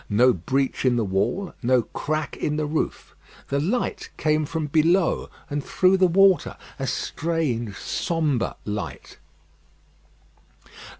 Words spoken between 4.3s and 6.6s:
from below and through the water,